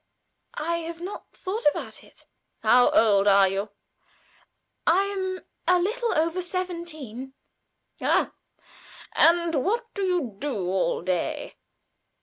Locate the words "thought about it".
1.31-2.25